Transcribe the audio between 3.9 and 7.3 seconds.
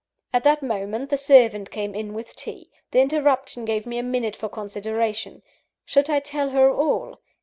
a minute for consideration. Should I tell her all?